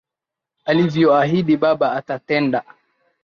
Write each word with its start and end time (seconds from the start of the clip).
Alivyoahidi 0.71 1.57
baba 1.61 1.87
atatenda. 1.99 2.59